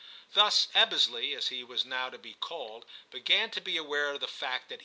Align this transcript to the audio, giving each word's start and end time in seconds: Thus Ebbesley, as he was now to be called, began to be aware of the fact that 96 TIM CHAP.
Thus 0.33 0.67
Ebbesley, 0.73 1.35
as 1.37 1.49
he 1.49 1.63
was 1.63 1.85
now 1.85 2.09
to 2.09 2.17
be 2.17 2.33
called, 2.33 2.87
began 3.11 3.51
to 3.51 3.61
be 3.61 3.77
aware 3.77 4.09
of 4.15 4.19
the 4.21 4.27
fact 4.27 4.39
that 4.39 4.49
96 4.49 4.69
TIM 4.69 4.77
CHAP. 4.79 4.79